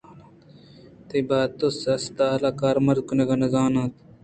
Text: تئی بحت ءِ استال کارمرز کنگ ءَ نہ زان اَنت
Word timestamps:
تئی 1.07 1.19
بحت 1.29 1.59
ءِ 1.65 1.69
استال 1.95 2.41
کارمرز 2.59 3.01
کنگ 3.07 3.31
ءَ 3.33 3.39
نہ 3.41 3.47
زان 3.53 3.73
اَنت 3.79 3.93